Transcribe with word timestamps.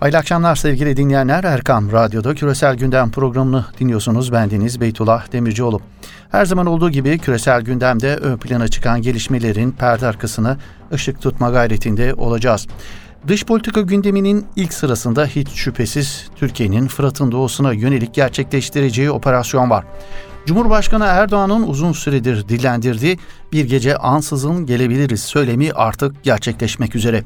Hayırlı 0.00 0.18
akşamlar 0.18 0.56
sevgili 0.56 0.96
dinleyenler. 0.96 1.44
Erkam 1.44 1.92
Radyo'da 1.92 2.34
Küresel 2.34 2.76
Gündem 2.76 3.10
programını 3.10 3.64
dinliyorsunuz. 3.80 4.32
Bendeniz 4.32 4.80
Beytullah 4.80 5.32
Demircioğlu. 5.32 5.80
Her 6.30 6.44
zaman 6.44 6.66
olduğu 6.66 6.90
gibi 6.90 7.18
küresel 7.18 7.62
gündemde 7.62 8.16
ön 8.16 8.36
plana 8.36 8.68
çıkan 8.68 9.02
gelişmelerin 9.02 9.70
perde 9.70 10.06
arkasına 10.06 10.56
ışık 10.92 11.22
tutma 11.22 11.50
gayretinde 11.50 12.14
olacağız. 12.14 12.66
Dış 13.28 13.44
politika 13.44 13.80
gündeminin 13.80 14.46
ilk 14.56 14.72
sırasında 14.72 15.26
hiç 15.26 15.48
şüphesiz 15.48 16.26
Türkiye'nin 16.36 16.86
Fırat'ın 16.86 17.32
doğusuna 17.32 17.72
yönelik 17.72 18.14
gerçekleştireceği 18.14 19.10
operasyon 19.10 19.70
var. 19.70 19.84
Cumhurbaşkanı 20.48 21.04
Erdoğan'ın 21.04 21.62
uzun 21.62 21.92
süredir 21.92 22.48
dillendirdiği 22.48 23.18
bir 23.52 23.64
gece 23.64 23.96
ansızın 23.96 24.66
gelebiliriz 24.66 25.20
söylemi 25.20 25.72
artık 25.72 26.24
gerçekleşmek 26.24 26.96
üzere. 26.96 27.22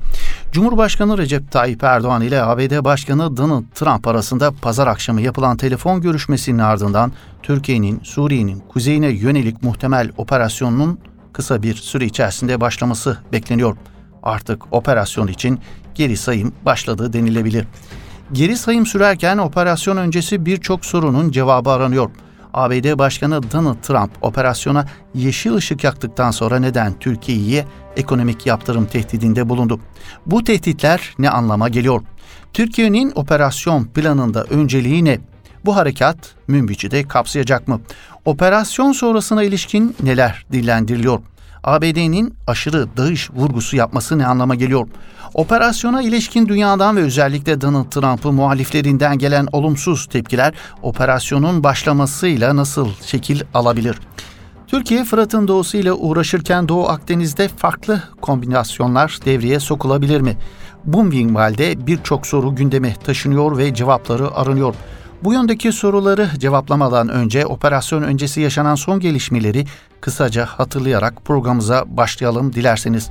Cumhurbaşkanı 0.53 1.19
Recep 1.19 1.51
Tayyip 1.51 1.85
Erdoğan 1.85 2.23
ile 2.23 2.43
ABD 2.43 2.85
Başkanı 2.85 3.37
Donald 3.37 3.65
Trump 3.75 4.07
arasında 4.07 4.53
pazar 4.53 4.87
akşamı 4.87 5.21
yapılan 5.21 5.57
telefon 5.57 6.01
görüşmesinin 6.01 6.59
ardından 6.59 7.13
Türkiye'nin 7.43 8.01
Suriye'nin 8.03 8.63
kuzeyine 8.69 9.09
yönelik 9.09 9.63
muhtemel 9.63 10.11
operasyonunun 10.17 10.99
kısa 11.33 11.63
bir 11.63 11.75
süre 11.75 12.05
içerisinde 12.05 12.61
başlaması 12.61 13.19
bekleniyor. 13.33 13.77
Artık 14.23 14.73
operasyon 14.75 15.27
için 15.27 15.61
geri 15.95 16.17
sayım 16.17 16.53
başladı 16.65 17.13
denilebilir. 17.13 17.67
Geri 18.33 18.57
sayım 18.57 18.87
sürerken 18.87 19.39
operasyon 19.39 19.97
öncesi 19.97 20.47
birçok 20.47 20.85
sorunun 20.85 21.31
cevabı 21.31 21.71
aranıyor. 21.71 22.11
ABD 22.55 22.99
Başkanı 22.99 23.53
Donald 23.53 23.83
Trump 23.83 24.11
operasyona 24.23 24.87
yeşil 25.15 25.55
ışık 25.55 25.85
yaktıktan 25.85 26.31
sonra 26.31 26.59
neden 26.59 26.99
Türkiye'ye 26.99 27.67
ekonomik 27.97 28.47
yaptırım 28.47 28.87
tehdidinde 28.87 29.49
bulundu? 29.49 29.81
Bu 30.27 30.45
tehditler 30.45 31.15
ne 31.19 31.31
anlama 31.31 31.69
geliyor? 31.69 32.03
Türkiye'nin 32.53 33.13
operasyon 33.15 33.85
planında 33.85 34.45
önceliği 34.45 35.05
ne? 35.05 35.19
Bu 35.65 35.77
harekat 35.77 36.35
Münbiç'i 36.49 36.91
de 36.91 37.09
kapsayacak 37.09 37.69
mı? 37.69 37.81
Operasyon 38.25 38.93
sonrasına 38.93 39.43
ilişkin 39.43 39.97
neler 40.03 40.47
dillendiriliyor? 40.53 41.21
ABD'nin 41.65 42.35
aşırı 42.47 42.89
dağış 42.97 43.31
vurgusu 43.31 43.77
yapması 43.77 44.19
ne 44.19 44.27
anlama 44.27 44.55
geliyor? 44.55 44.89
Operasyona 45.35 46.03
ilişkin 46.03 46.49
dünyadan 46.49 46.97
ve 46.97 47.01
özellikle 47.01 47.61
Donald 47.61 47.91
Trump'ı 47.91 48.33
muhaliflerinden 48.33 49.19
gelen 49.19 49.49
olumsuz 49.53 50.07
tepkiler 50.07 50.55
operasyonun 50.83 51.65
başlamasıyla 51.65 52.57
nasıl 52.57 52.89
şekil 53.07 53.41
alabilir? 53.55 53.97
Türkiye 54.67 55.05
Fırat'ın 55.05 55.49
doğusu 55.49 55.77
ile 55.77 55.93
uğraşırken 55.93 56.69
Doğu 56.69 56.89
Akdeniz'de 56.89 57.49
farklı 57.49 58.03
kombinasyonlar 58.21 59.19
devreye 59.25 59.61
sokulabilir 59.61 60.21
mi? 60.21 60.37
Bu 60.85 61.05
minvalde 61.05 61.87
birçok 61.87 62.27
soru 62.27 62.55
gündeme 62.55 62.95
taşınıyor 62.95 63.59
ve 63.59 63.75
cevapları 63.75 64.35
aranıyor. 64.35 64.75
Bu 65.25 65.33
yöndeki 65.33 65.73
soruları 65.73 66.31
cevaplamadan 66.39 67.09
önce 67.09 67.47
operasyon 67.47 68.03
öncesi 68.03 68.41
yaşanan 68.41 68.75
son 68.75 69.01
gelişmeleri 69.01 69.65
kısaca 70.01 70.47
hatırlayarak 70.47 71.25
programımıza 71.25 71.85
başlayalım 71.87 72.53
dilerseniz. 72.53 73.11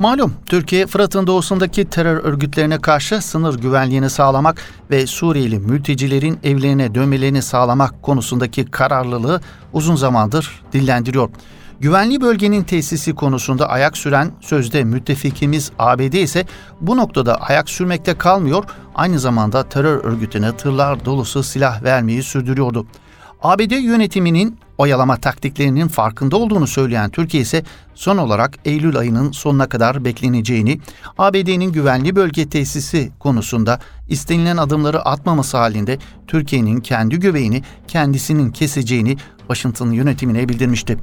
Malum 0.00 0.34
Türkiye 0.46 0.86
Fırat'ın 0.86 1.26
doğusundaki 1.26 1.84
terör 1.84 2.16
örgütlerine 2.16 2.78
karşı 2.78 3.22
sınır 3.22 3.58
güvenliğini 3.58 4.10
sağlamak 4.10 4.62
ve 4.90 5.06
Suriyeli 5.06 5.58
mültecilerin 5.58 6.38
evlerine 6.44 6.94
dönmelerini 6.94 7.42
sağlamak 7.42 8.02
konusundaki 8.02 8.64
kararlılığı 8.64 9.40
uzun 9.72 9.96
zamandır 9.96 10.62
dillendiriyor. 10.72 11.28
Güvenli 11.80 12.20
bölgenin 12.20 12.62
tesisi 12.62 13.14
konusunda 13.14 13.68
ayak 13.68 13.96
süren 13.96 14.32
sözde 14.40 14.84
müttefikimiz 14.84 15.70
ABD 15.78 16.12
ise 16.12 16.46
bu 16.80 16.96
noktada 16.96 17.34
ayak 17.34 17.70
sürmekte 17.70 18.18
kalmıyor, 18.18 18.64
aynı 18.94 19.18
zamanda 19.18 19.68
terör 19.68 20.04
örgütüne 20.04 20.56
tırlar 20.56 21.04
dolusu 21.04 21.42
silah 21.42 21.82
vermeyi 21.82 22.22
sürdürüyordu. 22.22 22.86
ABD 23.42 23.70
yönetiminin 23.70 24.58
oyalama 24.78 25.16
taktiklerinin 25.16 25.88
farkında 25.88 26.36
olduğunu 26.36 26.66
söyleyen 26.66 27.10
Türkiye 27.10 27.42
ise 27.42 27.64
son 27.94 28.18
olarak 28.18 28.54
Eylül 28.64 28.96
ayının 28.96 29.32
sonuna 29.32 29.68
kadar 29.68 30.04
bekleneceğini, 30.04 30.80
ABD'nin 31.18 31.72
güvenli 31.72 32.16
bölge 32.16 32.48
tesisi 32.48 33.10
konusunda 33.18 33.80
istenilen 34.08 34.56
adımları 34.56 35.00
atmaması 35.02 35.56
halinde 35.56 35.98
Türkiye'nin 36.26 36.80
kendi 36.80 37.20
göbeğini 37.20 37.62
kendisinin 37.88 38.50
keseceğini 38.50 39.16
Washington 39.38 39.90
yönetimine 39.90 40.48
bildirmişti. 40.48 40.98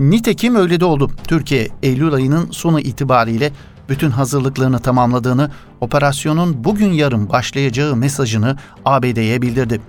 Nitekim 0.00 0.54
öyle 0.54 0.80
de 0.80 0.84
oldu. 0.84 1.10
Türkiye 1.28 1.68
Eylül 1.82 2.14
ayının 2.14 2.50
sonu 2.50 2.80
itibariyle 2.80 3.52
bütün 3.88 4.10
hazırlıklarını 4.10 4.78
tamamladığını, 4.78 5.50
operasyonun 5.80 6.64
bugün 6.64 6.92
yarın 6.92 7.28
başlayacağı 7.28 7.96
mesajını 7.96 8.56
ABD'ye 8.84 9.42
bildirdi. 9.42 9.80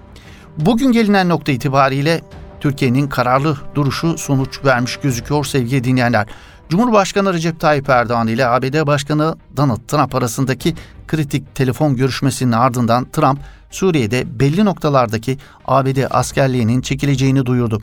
Bugün 0.57 0.91
gelinen 0.91 1.29
nokta 1.29 1.51
itibariyle 1.51 2.21
Türkiye'nin 2.59 3.07
kararlı 3.07 3.57
duruşu 3.75 4.17
sonuç 4.17 4.65
vermiş 4.65 4.97
gözüküyor 4.97 5.45
sevgili 5.45 5.83
dinleyenler. 5.83 6.27
Cumhurbaşkanı 6.69 7.33
Recep 7.33 7.59
Tayyip 7.59 7.89
Erdoğan 7.89 8.27
ile 8.27 8.47
ABD 8.47 8.87
Başkanı 8.87 9.35
Donald 9.57 9.87
Trump 9.87 10.15
arasındaki 10.15 10.75
kritik 11.07 11.55
telefon 11.55 11.95
görüşmesinin 11.95 12.51
ardından 12.51 13.05
Trump, 13.11 13.39
Suriye'de 13.71 14.39
belli 14.39 14.65
noktalardaki 14.65 15.37
ABD 15.67 15.97
askerliğinin 16.11 16.81
çekileceğini 16.81 17.45
duyurdu. 17.45 17.81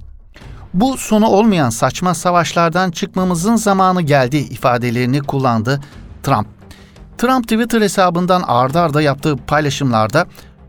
Bu 0.74 0.96
sonu 0.96 1.26
olmayan 1.26 1.70
saçma 1.70 2.14
savaşlardan 2.14 2.90
çıkmamızın 2.90 3.56
zamanı 3.56 4.02
geldi 4.02 4.36
ifadelerini 4.36 5.20
kullandı 5.20 5.80
Trump. 6.22 6.46
Trump 7.18 7.42
Twitter 7.42 7.80
hesabından 7.80 8.42
ardarda 8.42 8.80
arda 8.80 9.02
yaptığı 9.02 9.36
paylaşımlarda 9.36 10.26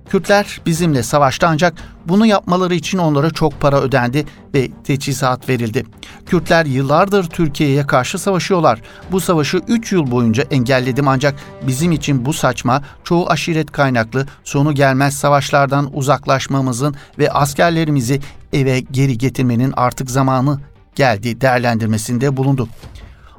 Kürtler 0.09 0.61
bizimle 0.65 1.03
savaştı 1.03 1.47
ancak 1.47 1.73
bunu 2.05 2.25
yapmaları 2.25 2.75
için 2.75 2.97
onlara 2.97 3.31
çok 3.31 3.61
para 3.61 3.81
ödendi 3.81 4.25
ve 4.53 4.71
teçhizat 4.83 5.49
verildi. 5.49 5.85
Kürtler 6.25 6.65
yıllardır 6.65 7.23
Türkiye'ye 7.23 7.87
karşı 7.87 8.19
savaşıyorlar. 8.19 8.81
Bu 9.11 9.19
savaşı 9.19 9.61
3 9.67 9.91
yıl 9.91 10.11
boyunca 10.11 10.43
engelledim 10.51 11.07
ancak 11.07 11.35
bizim 11.67 11.91
için 11.91 12.25
bu 12.25 12.33
saçma, 12.33 12.81
çoğu 13.03 13.29
aşiret 13.29 13.71
kaynaklı, 13.71 14.25
sonu 14.43 14.75
gelmez 14.75 15.17
savaşlardan 15.17 15.89
uzaklaşmamızın 15.93 16.95
ve 17.19 17.31
askerlerimizi 17.31 18.19
eve 18.53 18.79
geri 18.79 19.17
getirmenin 19.17 19.73
artık 19.77 20.11
zamanı 20.11 20.59
geldi 20.95 21.41
değerlendirmesinde 21.41 22.37
bulundu. 22.37 22.67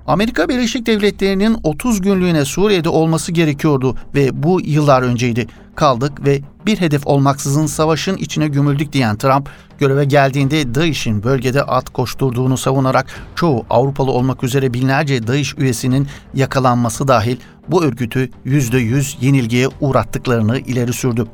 Amerika 0.06 0.48
Birleşik 0.48 0.86
Devletleri'nin 0.86 1.58
30 1.62 2.00
günlüğüne 2.00 2.44
Suriye'de 2.44 2.88
olması 2.88 3.32
gerekiyordu 3.32 3.96
ve 4.14 4.42
bu 4.42 4.60
yıllar 4.60 5.02
önceydi. 5.02 5.46
Kaldık 5.74 6.26
ve 6.26 6.40
bir 6.66 6.80
hedef 6.80 7.06
olmaksızın 7.06 7.66
savaşın 7.66 8.16
içine 8.16 8.48
gömüldük 8.48 8.92
diyen 8.92 9.16
Trump, 9.16 9.48
göreve 9.78 10.04
geldiğinde 10.04 10.74
DAEŞ'in 10.74 11.22
bölgede 11.22 11.62
at 11.62 11.90
koşturduğunu 11.90 12.56
savunarak 12.56 13.06
çoğu 13.34 13.66
Avrupalı 13.70 14.10
olmak 14.10 14.44
üzere 14.44 14.74
binlerce 14.74 15.26
DAEŞ 15.26 15.54
üyesinin 15.58 16.08
yakalanması 16.34 17.08
dahil 17.08 17.36
bu 17.68 17.84
örgütü 17.84 18.30
%100 18.46 19.16
yenilgiye 19.20 19.68
uğrattıklarını 19.80 20.58
ileri 20.58 20.92
sürdü. 20.92 21.26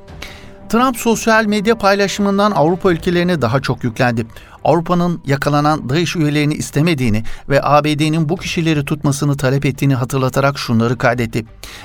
Trump 0.69 0.97
sosyal 0.97 1.45
medya 1.45 1.79
paylaşımından 1.79 2.51
Avrupa 2.51 2.93
ülkelerine 2.93 3.43
daha 3.43 3.61
çok 3.61 3.85
yüklendi. 3.85 4.27
Avrupa'nın 4.65 5.23
yakalanan 5.27 5.89
DAEŞ 5.89 6.17
üyelerini 6.17 6.55
istemediğini 6.55 7.23
ve 7.49 7.61
ABD'nin 7.63 8.29
bu 8.29 8.37
kişileri 8.37 8.85
tutmasını 8.85 9.37
talep 9.37 9.67
ettiğini 9.67 9.95
hatırlatarak 9.95 10.59
şunları 10.59 10.99
kaydetti. 10.99 11.45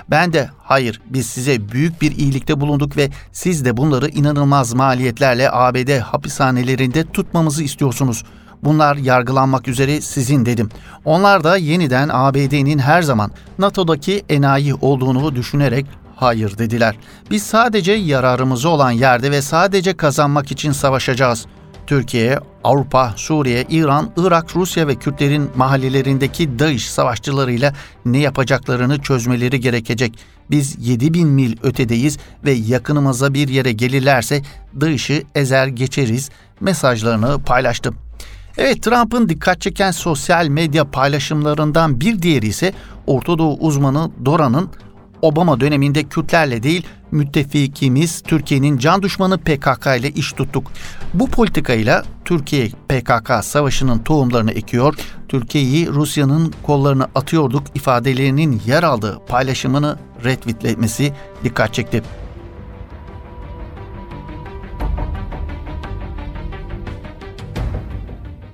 Ben 0.09 0.33
de 0.33 0.49
hayır 0.63 1.01
biz 1.05 1.27
size 1.27 1.69
büyük 1.69 2.01
bir 2.01 2.11
iyilikte 2.17 2.61
bulunduk 2.61 2.97
ve 2.97 3.09
siz 3.31 3.66
de 3.66 3.77
bunları 3.77 4.09
inanılmaz 4.09 4.73
maliyetlerle 4.73 5.51
ABD 5.51 5.99
hapishanelerinde 5.99 7.11
tutmamızı 7.11 7.63
istiyorsunuz. 7.63 8.23
Bunlar 8.63 8.95
yargılanmak 8.95 9.67
üzere 9.67 10.01
sizin 10.01 10.45
dedim. 10.45 10.69
Onlar 11.05 11.43
da 11.43 11.57
yeniden 11.57 12.09
ABD'nin 12.13 12.79
her 12.79 13.02
zaman 13.02 13.31
NATO'daki 13.59 14.23
enayi 14.29 14.73
olduğunu 14.75 15.35
düşünerek 15.35 15.85
hayır 16.15 16.57
dediler. 16.57 16.95
Biz 17.31 17.43
sadece 17.43 17.91
yararımızı 17.91 18.69
olan 18.69 18.91
yerde 18.91 19.31
ve 19.31 19.41
sadece 19.41 19.97
kazanmak 19.97 20.51
için 20.51 20.71
savaşacağız. 20.71 21.45
Türkiye, 21.87 22.39
Avrupa, 22.63 23.13
Suriye, 23.15 23.65
İran, 23.69 24.11
Irak, 24.17 24.55
Rusya 24.55 24.87
ve 24.87 24.95
Kürtlerin 24.95 25.49
mahallelerindeki 25.55 26.59
DAEŞ 26.59 26.85
savaşçılarıyla 26.85 27.73
ne 28.05 28.17
yapacaklarını 28.17 29.01
çözmeleri 29.01 29.59
gerekecek. 29.59 30.19
Biz 30.51 30.87
7000 30.87 31.27
mil 31.27 31.57
ötedeyiz 31.63 32.17
ve 32.45 32.51
yakınımıza 32.51 33.33
bir 33.33 33.47
yere 33.47 33.71
gelirlerse 33.71 34.41
DAEŞ'i 34.81 35.23
ezer 35.35 35.67
geçeriz 35.67 36.29
mesajlarını 36.59 37.39
paylaştı. 37.39 37.93
Evet 38.57 38.83
Trump'ın 38.83 39.29
dikkat 39.29 39.61
çeken 39.61 39.91
sosyal 39.91 40.47
medya 40.47 40.91
paylaşımlarından 40.91 41.99
bir 42.01 42.21
diğeri 42.21 42.47
ise 42.47 42.73
Orta 43.07 43.37
Doğu 43.37 43.57
uzmanı 43.57 44.11
Dora'nın 44.25 44.69
Obama 45.23 45.59
döneminde 45.59 46.03
Kürtlerle 46.03 46.64
değil 46.64 46.85
müttefikimiz 47.11 48.22
Türkiye'nin 48.22 48.78
can 48.78 49.02
düşmanı 49.02 49.37
PKK 49.37 49.87
ile 49.99 50.09
iş 50.09 50.34
tuttuk. 50.34 50.72
Bu 51.14 51.28
politikayla 51.28 52.03
Türkiye 52.25 52.70
PKK 52.70 53.43
savaşının 53.43 53.99
tohumlarını 53.99 54.52
ekiyor, 54.52 54.96
Türkiye'yi 55.28 55.87
Rusya'nın 55.87 56.53
kollarına 56.64 57.08
atıyorduk 57.16 57.64
ifadelerinin 57.75 58.61
yer 58.66 58.84
aldığı 58.84 59.20
paylaşımını 59.28 59.97
retweetlemesi 60.23 61.14
dikkat 61.43 61.73
çekti. 61.73 62.03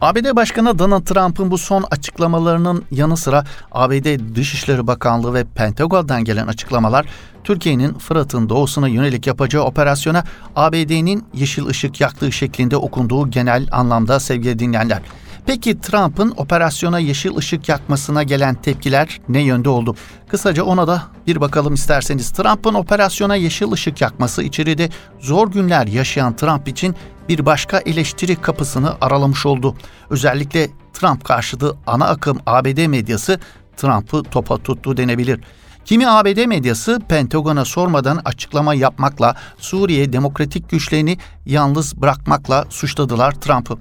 ABD 0.01 0.36
Başkanı 0.36 0.80
Donald 0.80 1.06
Trump'ın 1.06 1.51
bu 1.51 1.57
son 1.57 1.86
açıklamalarının 1.92 2.86
yanı 2.92 3.18
sıra 3.18 3.44
ABD 3.72 4.36
Dışişleri 4.36 4.88
Bakanlığı 4.88 5.34
ve 5.34 5.44
Pentagon'dan 5.56 6.24
gelen 6.24 6.48
açıklamalar 6.48 7.06
Türkiye'nin 7.44 7.94
Fırat'ın 7.94 8.50
doğusuna 8.50 8.88
yönelik 8.88 9.28
yapacağı 9.28 9.63
operasyona 9.63 10.24
ABD'nin 10.56 11.24
yeşil 11.34 11.66
ışık 11.66 12.01
yaktığı 12.01 12.31
şeklinde 12.31 12.78
okunduğu 12.78 13.30
genel 13.31 13.68
anlamda 13.72 14.19
sevgili 14.19 14.60
dinleyenler. 14.60 15.01
Peki 15.50 15.80
Trump'ın 15.80 16.34
operasyona 16.38 17.00
yeşil 17.00 17.38
ışık 17.38 17.69
yakmasına 17.69 18.24
gelen 18.24 18.56
tepkiler 18.56 19.22
ne 19.30 19.40
yönde 19.42 19.69
oldu? 19.69 19.96
Kısaca 20.28 20.63
ona 20.63 20.88
da 20.88 21.04
bir 21.28 21.42
bakalım 21.42 21.74
isterseniz. 21.74 22.31
Trump'ın 22.31 22.74
operasyona 22.74 23.36
yeşil 23.36 23.72
ışık 23.72 24.01
yakması 24.01 24.44
içeride 24.44 24.90
zor 25.19 25.51
günler 25.51 25.88
yaşayan 25.88 26.36
Trump 26.36 26.68
için 26.68 26.96
bir 27.30 27.46
başka 27.46 27.80
eleştiri 27.80 28.36
kapısını 28.36 28.94
aralamış 29.01 29.46
oldu. 29.46 29.75
Özellikle 30.10 30.69
Trump 30.94 31.24
karşıtı 31.24 31.75
ana 31.88 32.07
akım 32.07 32.40
ABD 32.45 32.88
medyası 32.88 33.40
Trump'ı 33.78 34.24
topa 34.24 34.57
tuttu 34.57 34.98
denebilir. 34.98 35.40
Kimi 35.86 36.10
ABD 36.10 36.45
medyası 36.45 37.00
Pentagon'a 37.10 37.66
sormadan 37.66 38.22
açıklama 38.25 38.74
yapmakla 38.74 39.36
Suriye 39.57 40.13
demokratik 40.13 40.69
güçlerini 40.69 41.18
yalnız 41.45 42.02
bırakmakla 42.02 42.66
suçladılar 42.69 43.31
Trump'ı. 43.31 43.78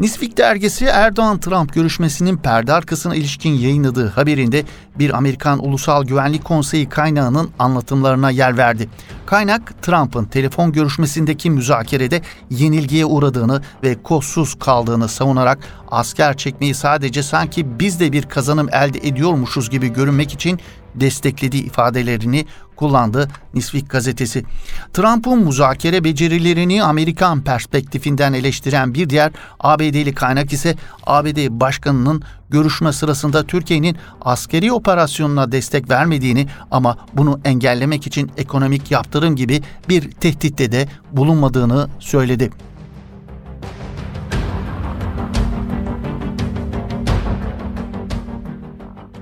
Nisvik 0.00 0.36
dergisi 0.36 0.84
Erdoğan-Trump 0.84 1.72
görüşmesinin 1.72 2.36
perde 2.36 2.72
arkasına 2.72 3.14
ilişkin 3.14 3.50
yayınladığı 3.50 4.08
haberinde 4.08 4.64
bir 4.98 5.10
Amerikan 5.10 5.64
Ulusal 5.64 6.04
Güvenlik 6.04 6.44
Konseyi 6.44 6.88
kaynağının 6.88 7.50
anlatımlarına 7.58 8.30
yer 8.30 8.56
verdi. 8.56 8.88
Kaynak 9.26 9.82
Trump'ın 9.82 10.24
telefon 10.24 10.72
görüşmesindeki 10.72 11.50
müzakerede 11.50 12.22
yenilgiye 12.50 13.04
uğradığını 13.04 13.62
ve 13.82 14.02
kolsuz 14.02 14.54
kaldığını 14.54 15.08
savunarak 15.08 15.58
asker 15.90 16.36
çekmeyi 16.36 16.74
sadece 16.74 17.22
sanki 17.22 17.78
biz 17.80 18.00
de 18.00 18.12
bir 18.12 18.22
kazanım 18.22 18.68
elde 18.72 19.08
ediyormuşuz 19.08 19.70
gibi 19.70 19.88
görünmek 19.88 20.32
için 20.32 20.60
desteklediği 20.94 21.64
ifadelerini 21.64 22.46
kullandı 22.76 23.28
Nisvik 23.54 23.90
gazetesi. 23.90 24.44
Trump'ın 24.92 25.44
muzakere 25.44 26.04
becerilerini 26.04 26.82
Amerikan 26.82 27.44
perspektifinden 27.44 28.32
eleştiren 28.32 28.94
bir 28.94 29.10
diğer 29.10 29.32
ABD'li 29.60 30.14
kaynak 30.14 30.52
ise 30.52 30.76
ABD 31.06 31.48
Başkanı'nın 31.50 32.22
görüşme 32.50 32.92
sırasında 32.92 33.46
Türkiye'nin 33.46 33.96
askeri 34.20 34.72
operasyonuna 34.72 35.52
destek 35.52 35.90
vermediğini 35.90 36.46
ama 36.70 36.98
bunu 37.14 37.40
engellemek 37.44 38.06
için 38.06 38.30
ekonomik 38.36 38.90
yaptırım 38.90 39.36
gibi 39.36 39.62
bir 39.88 40.10
tehditte 40.10 40.72
de 40.72 40.88
bulunmadığını 41.12 41.88
söyledi. 41.98 42.50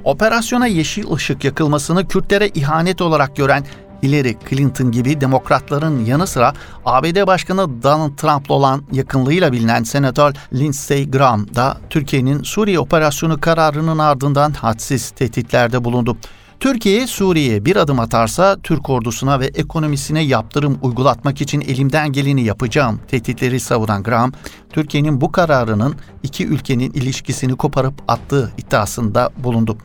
Operasyona 0.08 0.66
yeşil 0.66 1.12
ışık 1.12 1.44
yakılmasını 1.44 2.08
Kürtlere 2.08 2.48
ihanet 2.48 3.00
olarak 3.00 3.36
gören 3.36 3.64
Hillary 4.02 4.34
Clinton 4.50 4.90
gibi 4.90 5.20
demokratların 5.20 6.04
yanı 6.04 6.26
sıra 6.26 6.52
ABD 6.84 7.26
Başkanı 7.26 7.82
Donald 7.82 8.16
Trump'la 8.16 8.54
olan 8.54 8.82
yakınlığıyla 8.92 9.52
bilinen 9.52 9.82
Senatör 9.82 10.34
Lindsey 10.54 11.10
Graham 11.10 11.54
da 11.54 11.76
Türkiye'nin 11.90 12.42
Suriye 12.42 12.78
operasyonu 12.78 13.40
kararının 13.40 13.98
ardından 13.98 14.52
hadsiz 14.52 15.10
tehditlerde 15.10 15.84
bulundu. 15.84 16.16
Türkiye 16.60 17.06
Suriye'ye 17.06 17.64
bir 17.64 17.76
adım 17.76 18.00
atarsa 18.00 18.56
Türk 18.62 18.90
ordusuna 18.90 19.40
ve 19.40 19.46
ekonomisine 19.46 20.22
yaptırım 20.22 20.78
uygulatmak 20.82 21.40
için 21.40 21.60
elimden 21.60 22.12
geleni 22.12 22.44
yapacağım 22.44 23.00
tehditleri 23.08 23.60
savuran 23.60 24.02
Graham, 24.02 24.32
Türkiye'nin 24.72 25.20
bu 25.20 25.32
kararının 25.32 25.94
iki 26.22 26.46
ülkenin 26.46 26.90
ilişkisini 26.92 27.56
koparıp 27.56 27.94
attığı 28.08 28.52
iddiasında 28.58 29.30
bulundu. 29.36 29.76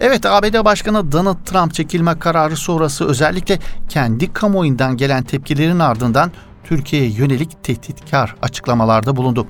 Evet 0.00 0.26
ABD 0.26 0.64
Başkanı 0.64 1.12
Donald 1.12 1.44
Trump 1.44 1.74
çekilme 1.74 2.18
kararı 2.18 2.56
sonrası 2.56 3.08
özellikle 3.08 3.58
kendi 3.88 4.32
kamuoyundan 4.32 4.96
gelen 4.96 5.22
tepkilerin 5.22 5.78
ardından 5.78 6.32
Türkiye'ye 6.64 7.10
yönelik 7.10 7.64
tehditkar 7.64 8.34
açıklamalarda 8.42 9.16
bulundu. 9.16 9.46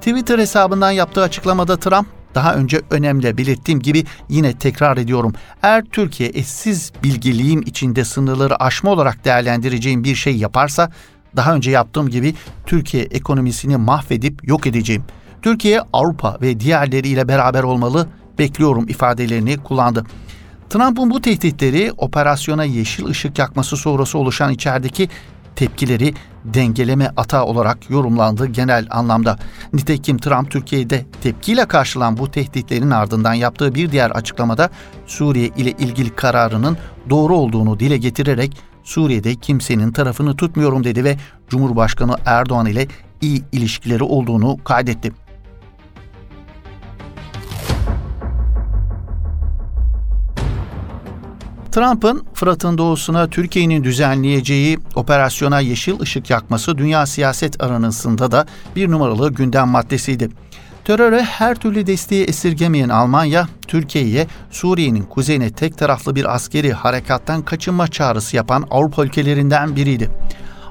Twitter 0.00 0.38
hesabından 0.38 0.90
yaptığı 0.90 1.22
açıklamada 1.22 1.76
Trump 1.76 2.06
daha 2.34 2.54
önce 2.54 2.80
önemli 2.90 3.38
belirttiğim 3.38 3.80
gibi 3.80 4.04
yine 4.28 4.58
tekrar 4.58 4.96
ediyorum. 4.96 5.32
Eğer 5.62 5.84
Türkiye 5.84 6.30
eşsiz 6.34 6.92
bilgiliğim 7.02 7.62
içinde 7.62 8.04
sınırları 8.04 8.62
aşma 8.62 8.90
olarak 8.90 9.24
değerlendireceğim 9.24 10.04
bir 10.04 10.14
şey 10.14 10.36
yaparsa 10.36 10.90
daha 11.36 11.54
önce 11.54 11.70
yaptığım 11.70 12.08
gibi 12.08 12.34
Türkiye 12.66 13.02
ekonomisini 13.02 13.76
mahvedip 13.76 14.48
yok 14.48 14.66
edeceğim. 14.66 15.04
Türkiye 15.42 15.80
Avrupa 15.92 16.38
ve 16.40 16.60
diğerleriyle 16.60 17.28
beraber 17.28 17.62
olmalı 17.62 18.08
bekliyorum 18.38 18.88
ifadelerini 18.88 19.56
kullandı. 19.56 20.04
Trump'ın 20.70 21.10
bu 21.10 21.20
tehditleri 21.20 21.92
operasyona 21.96 22.64
yeşil 22.64 23.06
ışık 23.06 23.38
yakması 23.38 23.76
sonrası 23.76 24.18
oluşan 24.18 24.52
içerideki 24.52 25.08
tepkileri 25.56 26.14
dengeleme 26.44 27.12
ata 27.16 27.44
olarak 27.44 27.90
yorumlandı 27.90 28.46
genel 28.46 28.86
anlamda. 28.90 29.38
Nitekim 29.72 30.18
Trump 30.18 30.50
Türkiye'de 30.50 31.06
tepkiyle 31.22 31.66
karşılan 31.66 32.16
bu 32.16 32.30
tehditlerin 32.30 32.90
ardından 32.90 33.34
yaptığı 33.34 33.74
bir 33.74 33.92
diğer 33.92 34.10
açıklamada 34.10 34.70
Suriye 35.06 35.46
ile 35.46 35.70
ilgili 35.70 36.10
kararının 36.10 36.76
doğru 37.10 37.36
olduğunu 37.36 37.80
dile 37.80 37.96
getirerek 37.96 38.56
Suriye'de 38.84 39.34
kimsenin 39.34 39.92
tarafını 39.92 40.36
tutmuyorum 40.36 40.84
dedi 40.84 41.04
ve 41.04 41.16
Cumhurbaşkanı 41.48 42.16
Erdoğan 42.26 42.66
ile 42.66 42.86
iyi 43.20 43.42
ilişkileri 43.52 44.04
olduğunu 44.04 44.64
kaydetti. 44.64 45.12
Trump'ın 51.76 52.24
Fırat'ın 52.34 52.78
doğusuna 52.78 53.26
Türkiye'nin 53.30 53.84
düzenleyeceği 53.84 54.78
operasyona 54.94 55.60
yeşil 55.60 56.00
ışık 56.00 56.30
yakması 56.30 56.78
dünya 56.78 57.06
siyaset 57.06 57.62
aranısında 57.62 58.30
da 58.30 58.46
bir 58.76 58.90
numaralı 58.90 59.32
gündem 59.32 59.68
maddesiydi. 59.68 60.28
Teröre 60.84 61.22
her 61.22 61.54
türlü 61.54 61.86
desteği 61.86 62.24
esirgemeyen 62.24 62.88
Almanya, 62.88 63.48
Türkiye'ye 63.68 64.26
Suriye'nin 64.50 65.02
kuzeyine 65.02 65.50
tek 65.50 65.78
taraflı 65.78 66.14
bir 66.14 66.34
askeri 66.34 66.72
harekattan 66.72 67.42
kaçınma 67.42 67.88
çağrısı 67.88 68.36
yapan 68.36 68.66
Avrupa 68.70 69.04
ülkelerinden 69.04 69.76
biriydi. 69.76 70.10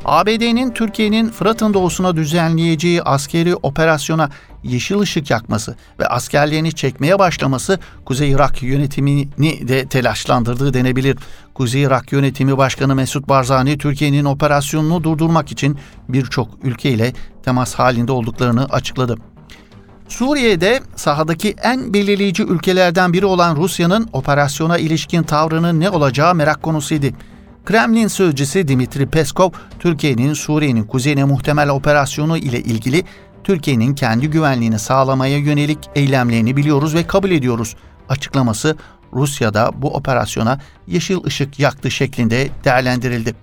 ABD'nin 0.06 0.72
Türkiye'nin 0.72 1.30
Fırat'ın 1.30 1.74
doğusuna 1.74 2.16
düzenleyeceği 2.16 3.04
askeri 3.04 3.56
operasyona 3.56 4.30
yeşil 4.64 5.00
ışık 5.00 5.32
yakması 5.32 5.76
ve 6.00 6.08
askerlerini 6.08 6.74
çekmeye 6.74 7.20
başlaması 7.20 7.80
Kuzey 8.06 8.32
Irak 8.32 8.64
yönetimini 8.64 9.30
de 9.68 9.86
telaşlandırdığı 9.86 10.74
denebilir. 10.74 11.18
Kuzey 11.54 11.84
Irak 11.84 12.12
yönetimi 12.12 12.58
başkanı 12.58 12.96
Mesut 12.96 13.30
Barzani 13.30 13.78
Türkiye'nin 13.78 14.26
operasyonunu 14.26 15.04
durdurmak 15.04 15.52
için 15.52 15.78
birçok 16.10 16.50
ülkeyle 16.64 17.14
temas 17.44 17.76
halinde 17.76 18.12
olduklarını 18.12 18.66
açıkladı. 18.66 19.18
Suriye'de 20.08 20.80
sahadaki 20.96 21.56
en 21.64 21.94
belirleyici 21.94 22.44
ülkelerden 22.44 23.14
biri 23.14 23.26
olan 23.26 23.56
Rusya'nın 23.56 24.10
operasyona 24.14 24.78
ilişkin 24.78 25.24
tavrının 25.24 25.80
ne 25.80 25.90
olacağı 25.90 26.36
merak 26.36 26.64
konusuydu. 26.64 27.08
Kremlin 27.66 28.08
sözcüsü 28.08 28.68
Dimitri 28.68 29.06
Peskov, 29.06 29.52
Türkiye'nin 29.80 30.34
Suriye'nin 30.34 30.84
kuzeyine 30.84 31.24
muhtemel 31.24 31.70
operasyonu 31.70 32.38
ile 32.38 32.60
ilgili 32.60 33.04
Türkiye'nin 33.44 33.96
kendi 33.96 34.30
güvenliğini 34.30 34.80
sağlamaya 34.80 35.38
yönelik 35.38 35.80
eylemlerini 35.96 36.58
biliyoruz 36.58 36.96
ve 36.96 37.08
kabul 37.08 37.32
ediyoruz 37.32 37.76
açıklaması 38.10 38.78
Rusya'da 39.14 39.72
bu 39.76 39.96
operasyona 39.96 40.60
yeşil 40.88 41.24
ışık 41.26 41.60
yaktı 41.60 41.92
şeklinde 41.92 42.50
değerlendirildi. 42.64 43.36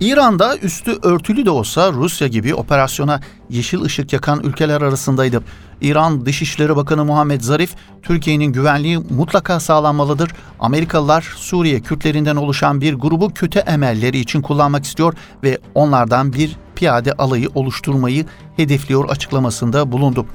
İran'da 0.00 0.58
üstü 0.58 0.98
örtülü 1.02 1.46
de 1.46 1.50
olsa 1.50 1.92
Rusya 1.92 2.28
gibi 2.28 2.54
operasyona 2.54 3.20
yeşil 3.50 3.82
ışık 3.82 4.12
yakan 4.12 4.40
ülkeler 4.40 4.82
arasındaydı. 4.82 5.42
İran 5.80 6.26
Dışişleri 6.26 6.76
Bakanı 6.76 7.04
Muhammed 7.04 7.40
Zarif, 7.40 7.74
Türkiye'nin 8.02 8.52
güvenliği 8.52 8.98
mutlaka 8.98 9.60
sağlanmalıdır. 9.60 10.30
Amerikalılar 10.60 11.34
Suriye 11.36 11.80
Kürtlerinden 11.80 12.36
oluşan 12.36 12.80
bir 12.80 12.94
grubu 12.94 13.34
kötü 13.34 13.58
emelleri 13.58 14.18
için 14.18 14.42
kullanmak 14.42 14.84
istiyor 14.84 15.14
ve 15.42 15.58
onlardan 15.74 16.32
bir 16.32 16.56
piyade 16.74 17.12
alayı 17.12 17.48
oluşturmayı 17.54 18.26
hedefliyor 18.56 19.08
açıklamasında 19.08 19.92
bulundu. 19.92 20.26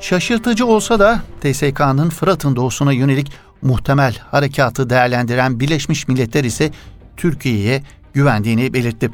Şaşırtıcı 0.00 0.66
olsa 0.66 0.98
da 0.98 1.20
TSK'nın 1.40 2.10
Fırat'ın 2.10 2.56
doğusuna 2.56 2.92
yönelik 2.92 3.32
muhtemel 3.62 4.16
harekatı 4.30 4.90
değerlendiren 4.90 5.60
Birleşmiş 5.60 6.08
Milletler 6.08 6.44
ise 6.44 6.70
Türkiye'ye 7.16 7.82
güvendiğini 8.14 8.74
belirtti. 8.74 9.10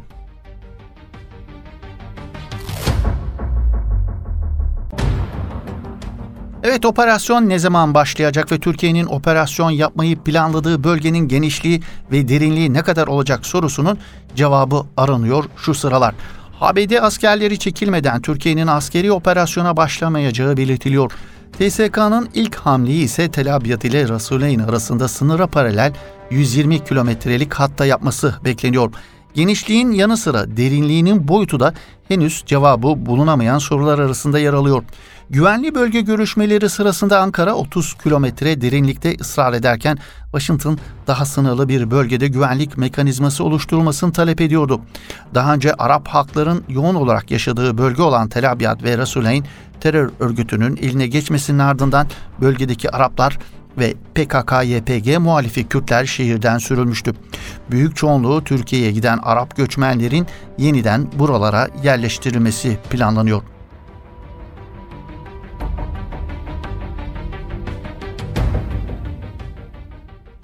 Evet 6.67 6.85
operasyon 6.85 7.49
ne 7.49 7.59
zaman 7.59 7.95
başlayacak 7.95 8.53
ve 8.53 8.59
Türkiye'nin 8.59 9.07
operasyon 9.07 9.71
yapmayı 9.71 10.17
planladığı 10.17 10.85
bölgenin 10.85 11.29
genişliği 11.29 11.83
ve 12.13 12.29
derinliği 12.29 12.73
ne 12.73 12.83
kadar 12.83 13.07
olacak 13.07 13.47
sorusunun 13.47 13.99
cevabı 14.37 14.83
aranıyor 14.97 15.45
şu 15.57 15.75
sıralar. 15.75 16.15
ABD 16.61 16.93
askerleri 17.03 17.59
çekilmeden 17.59 18.23
Türkiye'nin 18.23 18.67
askeri 18.67 19.13
operasyona 19.13 19.77
başlamayacağı 19.77 20.57
belirtiliyor. 20.57 21.13
TSK'nın 21.59 22.29
ilk 22.35 22.55
hamleyi 22.55 23.05
ise 23.05 23.31
Tel 23.31 23.57
Abyad 23.57 23.83
ile 23.83 24.09
Rasulayn 24.09 24.59
arasında 24.59 25.09
sınıra 25.09 25.47
paralel 25.47 25.93
120 26.31 26.85
kilometrelik 26.85 27.55
hatta 27.55 27.87
yapması 27.87 28.35
bekleniyor. 28.45 28.93
Genişliğin 29.35 29.91
yanı 29.91 30.17
sıra 30.17 30.57
derinliğinin 30.57 31.29
boyutu 31.29 31.61
da 31.61 31.75
henüz 32.09 32.43
cevabı 32.47 33.07
bulunamayan 33.07 33.59
sorular 33.59 33.99
arasında 33.99 34.39
yer 34.39 34.53
alıyor. 34.53 34.85
Güvenli 35.31 35.75
bölge 35.75 36.01
görüşmeleri 36.01 36.69
sırasında 36.69 37.21
Ankara 37.21 37.55
30 37.55 37.95
kilometre 37.95 38.61
derinlikte 38.61 39.17
ısrar 39.21 39.53
ederken 39.53 39.99
Washington 40.23 40.79
daha 41.07 41.25
sınırlı 41.25 41.69
bir 41.69 41.91
bölgede 41.91 42.29
güvenlik 42.29 42.79
mekanizması 42.79 43.45
oluşturulmasını 43.45 44.13
talep 44.13 44.41
ediyordu. 44.41 44.81
Daha 45.35 45.55
önce 45.55 45.75
Arap 45.75 46.09
halkların 46.09 46.65
yoğun 46.69 46.95
olarak 46.95 47.31
yaşadığı 47.31 47.79
bölge 47.79 48.03
olan 48.03 48.29
Tel 48.29 48.53
Abyad 48.53 48.83
ve 48.83 48.99
Rasulayn 48.99 49.45
terör 49.81 50.11
örgütünün 50.21 50.77
eline 50.77 51.07
geçmesinin 51.07 51.59
ardından 51.59 52.07
bölgedeki 52.41 52.91
Araplar 52.91 53.39
ve 53.79 53.95
PKK-YPG 54.15 55.19
muhalifi 55.19 55.69
Kürtler 55.69 56.07
şehirden 56.07 56.59
sürülmüştü. 56.59 57.13
Büyük 57.71 57.97
çoğunluğu 57.97 58.45
Türkiye'ye 58.45 58.93
giden 58.93 59.19
Arap 59.23 59.57
göçmenlerin 59.57 60.27
yeniden 60.59 61.07
buralara 61.19 61.69
yerleştirilmesi 61.83 62.79
planlanıyor. 62.91 63.43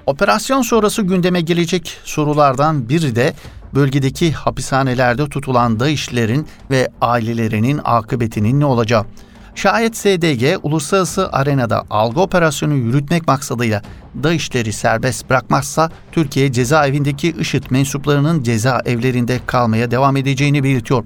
Operasyon 0.06 0.62
sonrası 0.62 1.02
gündeme 1.02 1.40
gelecek 1.40 1.98
sorulardan 2.04 2.88
biri 2.88 3.16
de 3.16 3.34
bölgedeki 3.74 4.32
hapishanelerde 4.32 5.28
tutulan 5.28 5.80
DAEŞ'lerin 5.80 6.46
ve 6.70 6.88
ailelerinin 7.00 7.80
akıbetinin 7.84 8.60
ne 8.60 8.64
olacağı. 8.64 9.06
Şayet 9.54 9.96
SDG 9.96 10.58
uluslararası 10.62 11.28
arenada 11.32 11.84
algı 11.90 12.20
operasyonu 12.20 12.74
yürütmek 12.74 13.28
maksadıyla 13.28 13.82
DAEŞ'leri 14.22 14.72
serbest 14.72 15.30
bırakmazsa 15.30 15.90
Türkiye 16.12 16.52
cezaevindeki 16.52 17.30
IŞİD 17.30 17.64
mensuplarının 17.70 18.42
cezaevlerinde 18.42 19.40
kalmaya 19.46 19.90
devam 19.90 20.16
edeceğini 20.16 20.64
belirtiyor. 20.64 21.04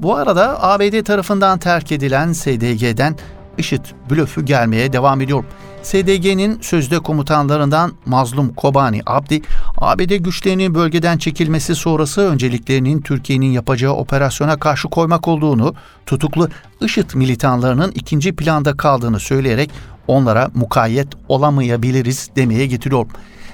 Bu 0.00 0.16
arada 0.16 0.62
ABD 0.62 1.02
tarafından 1.02 1.58
terk 1.58 1.92
edilen 1.92 2.32
SDG'den 2.32 3.16
IŞİD 3.58 3.84
blöfü 4.10 4.44
gelmeye 4.44 4.92
devam 4.92 5.20
ediyor. 5.20 5.44
SDG'nin 5.82 6.58
sözde 6.60 6.98
komutanlarından 6.98 7.92
Mazlum 8.06 8.54
Kobani 8.54 9.00
Abdi, 9.06 9.42
ABD 9.76 10.16
güçlerinin 10.16 10.74
bölgeden 10.74 11.18
çekilmesi 11.18 11.74
sonrası 11.74 12.20
önceliklerinin 12.20 13.00
Türkiye'nin 13.00 13.50
yapacağı 13.50 13.92
operasyona 13.92 14.58
karşı 14.58 14.88
koymak 14.88 15.28
olduğunu, 15.28 15.74
tutuklu 16.06 16.48
IŞİD 16.80 17.14
militanlarının 17.14 17.92
ikinci 17.94 18.36
planda 18.36 18.76
kaldığını 18.76 19.20
söyleyerek 19.20 19.70
onlara 20.06 20.50
mukayyet 20.54 21.08
olamayabiliriz 21.28 22.30
demeye 22.36 22.66
getiriyor. 22.66 23.06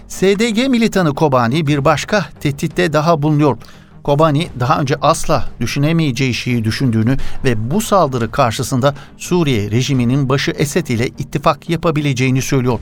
SDG 0.08 0.68
militanı 0.68 1.14
Kobani 1.14 1.66
bir 1.66 1.84
başka 1.84 2.24
tehditte 2.40 2.92
daha 2.92 3.22
bulunuyor. 3.22 3.58
Kobani 4.08 4.48
daha 4.60 4.80
önce 4.80 4.94
asla 5.02 5.44
düşünemeyeceği 5.60 6.34
şeyi 6.34 6.64
düşündüğünü 6.64 7.16
ve 7.44 7.70
bu 7.70 7.80
saldırı 7.80 8.30
karşısında 8.30 8.94
Suriye 9.16 9.70
rejiminin 9.70 10.28
başı 10.28 10.50
Esed 10.50 10.86
ile 10.86 11.06
ittifak 11.06 11.70
yapabileceğini 11.70 12.42
söylüyor. 12.42 12.78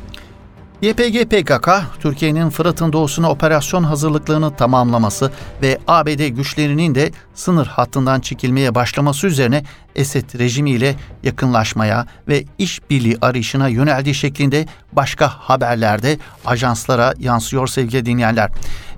YPG 0.83 1.25
PKK, 1.25 1.69
Türkiye'nin 2.01 2.51
Fırat'ın 2.51 2.93
doğusuna 2.93 3.31
operasyon 3.31 3.83
hazırlıklarını 3.83 4.57
tamamlaması 4.57 5.33
ve 5.63 5.79
ABD 5.89 6.29
güçlerinin 6.29 6.95
de 6.95 7.11
sınır 7.35 7.67
hattından 7.67 8.21
çekilmeye 8.21 8.75
başlaması 8.75 9.27
üzerine 9.27 9.65
Esed 9.95 10.39
rejimiyle 10.39 10.95
yakınlaşmaya 11.23 12.07
ve 12.29 12.45
işbirliği 12.59 13.17
arayışına 13.21 13.69
yöneldiği 13.69 14.15
şeklinde 14.15 14.67
başka 14.93 15.29
haberlerde 15.29 16.19
ajanslara 16.47 17.15
yansıyor 17.19 17.67
sevgili 17.67 18.07
dinleyenler. 18.07 18.51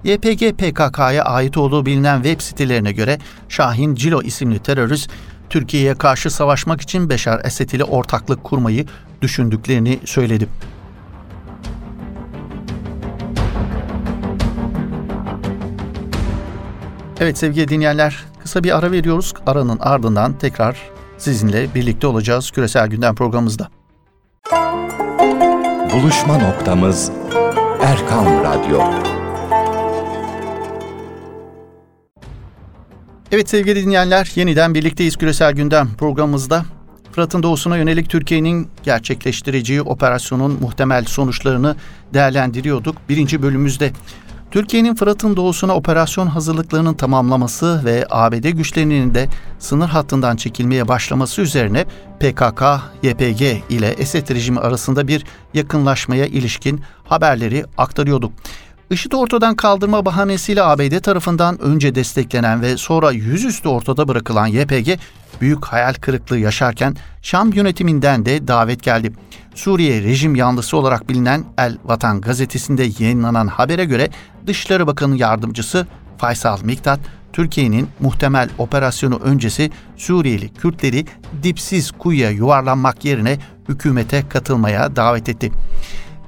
YPG 0.05 0.53
PKK'ya 0.59 1.25
ait 1.25 1.57
olduğu 1.57 1.87
bilinen 1.87 2.23
web 2.23 2.41
sitelerine 2.41 2.93
göre 2.93 3.19
Şahin 3.49 3.95
Cilo 3.95 4.23
isimli 4.23 4.59
terörist 4.59 5.11
Türkiye'ye 5.51 5.95
karşı 5.95 6.31
savaşmak 6.31 6.81
için 6.81 7.11
Beşar 7.11 7.45
Esed 7.45 7.71
ile 7.71 7.85
ortaklık 7.85 8.45
kurmayı 8.45 8.87
düşündüklerini 9.23 9.99
söyledi. 10.05 10.49
Evet 17.21 17.39
sevgili 17.39 17.69
dinleyenler 17.69 18.25
kısa 18.43 18.65
bir 18.65 18.79
ara 18.79 18.93
veriyoruz. 18.93 19.35
Aranın 19.47 19.79
ardından 19.81 20.39
tekrar 20.39 20.77
sizinle 21.19 21.75
birlikte 21.75 22.07
olacağız 22.07 22.51
küresel 22.51 22.89
gündem 22.89 23.15
programımızda. 23.15 23.69
Buluşma 25.93 26.39
noktamız 26.39 27.13
Erkan 27.83 28.45
Radyo. 28.45 28.81
Evet 33.33 33.49
sevgili 33.49 33.85
dinleyenler 33.85 34.33
yeniden 34.35 34.75
birlikteyiz 34.75 35.17
küresel 35.17 35.53
gündem 35.53 35.89
programımızda. 35.99 36.65
Fırat'ın 37.13 37.43
doğusuna 37.43 37.77
yönelik 37.77 38.11
Türkiye'nin 38.11 38.69
gerçekleştireceği 38.83 39.83
operasyonun 39.83 40.59
muhtemel 40.61 41.05
sonuçlarını 41.05 41.77
değerlendiriyorduk. 42.15 42.97
Birinci 43.09 43.43
bölümümüzde 43.43 43.93
Türkiye'nin 44.51 44.95
Fırat'ın 44.95 45.37
doğusuna 45.37 45.77
operasyon 45.77 46.27
hazırlıklarının 46.27 46.95
tamamlaması 46.95 47.83
ve 47.85 48.07
ABD 48.11 48.49
güçlerinin 48.49 49.15
de 49.15 49.29
sınır 49.59 49.89
hattından 49.89 50.37
çekilmeye 50.37 50.89
başlaması 50.89 51.43
üzerine 51.43 51.85
PKK, 52.21 52.63
YPG 53.03 53.43
ile 53.71 53.89
Esed 53.89 54.31
rejimi 54.31 54.59
arasında 54.59 55.09
bir 55.09 55.25
yakınlaşmaya 55.55 56.27
ilişkin 56.27 56.81
haberleri 57.05 57.65
aktarıyorduk. 57.79 58.33
IŞİD 58.91 59.13
ortadan 59.13 59.57
kaldırma 59.57 60.05
bahanesiyle 60.05 60.63
ABD 60.63 60.99
tarafından 61.01 61.61
önce 61.61 61.95
desteklenen 61.95 62.63
ve 62.63 62.77
sonra 62.77 63.11
yüzüstü 63.11 63.69
ortada 63.69 64.09
bırakılan 64.09 64.47
YPG 64.47 64.89
büyük 65.41 65.65
hayal 65.65 65.95
kırıklığı 65.95 66.39
yaşarken 66.39 66.97
Şam 67.23 67.53
yönetiminden 67.53 68.27
de 68.27 68.49
davet 68.49 68.83
geldi. 68.83 69.13
Suriye 69.55 70.03
rejim 70.03 70.35
yanlısı 70.35 70.77
olarak 70.77 71.09
bilinen 71.09 71.45
El 71.59 71.79
Vatan 71.85 72.21
gazetesinde 72.21 72.89
yayınlanan 72.99 73.47
habere 73.47 73.85
göre 73.85 74.09
Dışişleri 74.47 74.87
Bakanı 74.87 75.17
Yardımcısı 75.17 75.87
Faysal 76.19 76.63
Miktat, 76.63 77.01
Türkiye'nin 77.33 77.89
muhtemel 78.01 78.49
operasyonu 78.59 79.17
öncesi 79.17 79.71
Suriyeli 79.97 80.55
Kürtleri 80.55 81.07
dipsiz 81.43 81.91
kuyuya 81.91 82.31
yuvarlanmak 82.31 83.05
yerine 83.05 83.39
hükümete 83.69 84.29
katılmaya 84.29 84.97
davet 84.97 85.29
etti. 85.29 85.53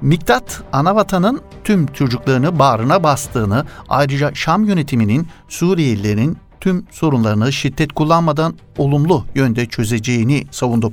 Miktat, 0.03 0.63
anavatanın 0.73 1.41
tüm 1.65 1.87
çocuklarını 1.87 2.59
bağrına 2.59 3.03
bastığını, 3.03 3.65
ayrıca 3.89 4.35
Şam 4.35 4.65
yönetiminin 4.65 5.29
Suriyelilerin 5.49 6.39
tüm 6.61 6.87
sorunlarını 6.91 7.53
şiddet 7.53 7.93
kullanmadan 7.93 8.55
olumlu 8.79 9.25
yönde 9.35 9.67
çözeceğini 9.67 10.45
savundu. 10.51 10.93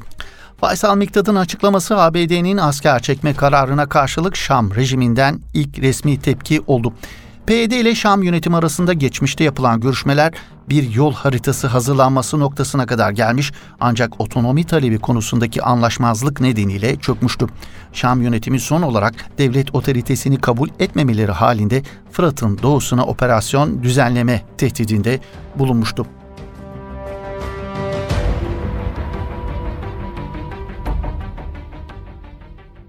Faysal 0.60 0.96
Miktat'ın 0.98 1.36
açıklaması 1.36 1.98
ABD'nin 1.98 2.58
asker 2.58 3.02
çekme 3.02 3.34
kararına 3.34 3.90
karşılık 3.90 4.36
Şam 4.36 4.76
rejiminden 4.76 5.40
ilk 5.54 5.80
resmi 5.80 6.20
tepki 6.20 6.62
oldu. 6.68 6.94
PYD 7.46 7.72
ile 7.72 7.96
Şam 7.96 8.24
yönetimi 8.24 8.56
arasında 8.56 8.94
geçmişte 8.94 9.44
yapılan 9.44 9.80
görüşmeler 9.80 10.34
bir 10.70 10.94
yol 10.94 11.14
haritası 11.14 11.68
hazırlanması 11.68 12.40
noktasına 12.40 12.86
kadar 12.86 13.12
gelmiş 13.12 13.52
ancak 13.80 14.22
otonomi 14.22 14.64
talebi 14.64 15.00
konusundaki 15.00 15.64
anlaşmazlık 15.64 16.42
nedeniyle 16.42 16.96
çökmüştü. 16.96 17.48
Şam 17.94 18.22
yönetimi 18.22 18.60
son 18.60 18.82
olarak 18.82 19.14
devlet 19.38 19.76
otoritesini 19.76 20.38
kabul 20.38 20.70
etmemeleri 20.80 21.32
halinde 21.32 21.84
Fırat'ın 22.12 22.60
doğusuna 22.64 23.06
operasyon 23.06 23.84
düzenleme 23.84 24.42
tehdidinde 24.58 25.20
bulunmuştu. 25.56 26.06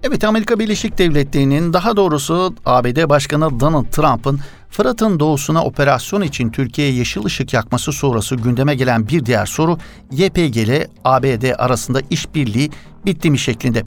Evet 0.03 0.23
Amerika 0.23 0.59
Birleşik 0.59 0.97
Devletleri'nin 0.97 1.73
daha 1.73 1.97
doğrusu 1.97 2.55
ABD 2.65 3.09
Başkanı 3.09 3.59
Donald 3.59 3.85
Trump'ın 3.85 4.39
Fırat'ın 4.69 5.19
doğusuna 5.19 5.63
operasyon 5.63 6.21
için 6.21 6.49
Türkiye'ye 6.49 6.93
yeşil 6.93 7.25
ışık 7.25 7.53
yakması 7.53 7.91
sonrası 7.91 8.35
gündeme 8.35 8.75
gelen 8.75 9.07
bir 9.07 9.25
diğer 9.25 9.45
soru 9.45 9.77
YPG 10.11 10.57
ile 10.57 10.87
ABD 11.03 11.43
arasında 11.57 12.01
işbirliği 12.09 12.71
bitti 13.05 13.31
mi 13.31 13.39
şeklinde. 13.39 13.83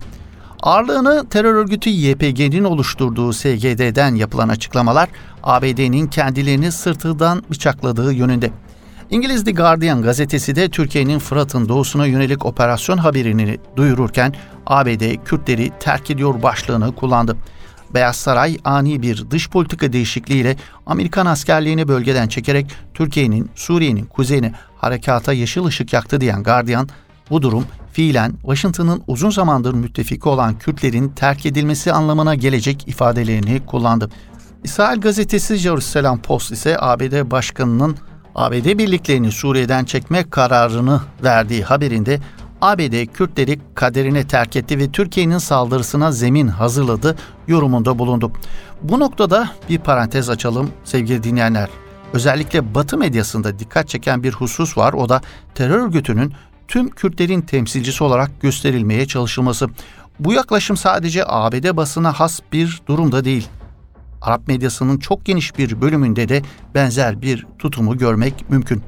Ağırlığını 0.63 1.29
terör 1.29 1.55
örgütü 1.55 1.91
YPG'nin 1.91 2.65
oluşturduğu 2.65 3.33
SGD'den 3.33 4.15
yapılan 4.15 4.49
açıklamalar 4.49 5.09
ABD'nin 5.43 6.07
kendilerini 6.07 6.73
sırtından 6.73 7.43
bıçakladığı 7.51 8.13
yönünde. 8.13 8.51
İngiliz 9.13 9.45
The 9.45 9.53
Guardian 9.53 10.03
gazetesi 10.03 10.57
de 10.57 10.69
Türkiye'nin 10.69 11.19
Fırat'ın 11.19 11.69
doğusuna 11.69 12.07
yönelik 12.07 12.47
operasyon 12.47 12.99
haberini 12.99 13.59
duyururken 13.77 14.35
ABD 14.67 15.25
Kürtleri 15.25 15.71
terk 15.81 16.11
ediyor 16.11 16.43
başlığını 16.43 16.95
kullandı. 16.95 17.37
Beyaz 17.95 18.17
Saray 18.17 18.59
ani 18.65 19.03
bir 19.03 19.31
dış 19.31 19.51
politika 19.51 19.93
değişikliğiyle 19.93 20.57
Amerikan 20.87 21.27
askerliğini 21.27 21.89
bölgeden 21.89 22.29
çekerek 22.29 22.67
Türkiye'nin 22.95 23.51
Suriye'nin 23.55 24.05
kuzeyine 24.05 24.53
harekata 24.77 25.33
yeşil 25.33 25.65
ışık 25.65 25.93
yaktı 25.93 26.21
diyen 26.21 26.43
Guardian, 26.43 26.89
bu 27.31 27.43
durum 27.43 27.67
fiilen 27.93 28.33
Washington'ın 28.33 29.03
uzun 29.07 29.31
zamandır 29.31 29.75
müttefiki 29.75 30.29
olan 30.29 30.59
Kürtlerin 30.59 31.09
terk 31.09 31.47
edilmesi 31.47 31.93
anlamına 31.93 32.35
gelecek 32.35 32.89
ifadelerini 32.89 33.67
kullandı. 33.67 34.11
İsrail 34.65 35.01
gazetesi 35.01 35.57
Jerusalem 35.57 36.23
Post 36.23 36.53
ise 36.53 36.77
ABD 36.81 37.31
Başkanı'nın 37.31 37.97
ABD 38.35 38.79
birliklerini 38.79 39.33
Suriye'den 39.33 39.85
çekme 39.85 40.31
kararını 40.31 41.01
verdiği 41.25 41.63
haberinde 41.63 42.21
ABD 42.61 43.07
Kürtleri 43.07 43.61
kaderine 43.75 44.27
terk 44.27 44.57
etti 44.57 44.79
ve 44.79 44.93
Türkiye'nin 44.93 45.39
saldırısına 45.39 46.13
zemin 46.13 46.49
hazırladı 46.49 47.17
yorumunda 47.49 47.99
bulundu. 47.99 48.33
Bu 48.83 49.01
noktada 49.01 49.51
bir 49.69 49.79
parantez 49.79 50.31
açalım 50.31 50.71
sevgili 50.85 51.23
dinleyenler. 51.23 51.69
Özellikle 52.13 52.75
Batı 52.75 52.99
medyasında 52.99 53.59
dikkat 53.59 53.89
çeken 53.89 54.23
bir 54.23 54.33
husus 54.33 54.79
var. 54.79 54.93
O 54.93 55.09
da 55.09 55.21
terör 55.55 55.79
örgütünün 55.79 56.33
tüm 56.69 56.91
Kürtlerin 56.91 57.41
temsilcisi 57.41 58.05
olarak 58.05 58.41
gösterilmeye 58.41 59.07
çalışılması. 59.07 59.69
Bu 60.21 60.33
yaklaşım 60.33 60.77
sadece 60.77 61.25
ABD 61.27 61.77
basına 61.77 62.13
has 62.13 62.41
bir 62.53 62.83
durumda 62.89 63.25
değil. 63.25 63.49
Arap 64.23 64.49
medyasının 64.49 64.99
çok 64.99 65.25
geniş 65.25 65.59
bir 65.59 65.81
bölümünde 65.81 66.29
de 66.29 66.43
benzer 66.75 67.23
bir 67.23 67.47
tutumu 67.59 67.99
görmek 67.99 68.51
mümkün. 68.51 68.83